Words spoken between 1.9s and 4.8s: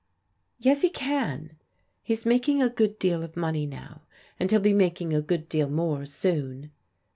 He's making a good deal of money now, and hell be